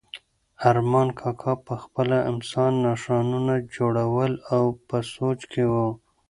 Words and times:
ارمان 0.69 1.07
کاکا 1.19 1.53
په 1.67 1.73
خپله 1.83 2.17
امسا 2.31 2.63
نښانونه 2.83 3.55
جوړول 3.75 4.33
او 4.53 4.63
په 4.87 4.97
سوچ 5.13 5.39
کې 5.51 5.63
و. 5.71 5.73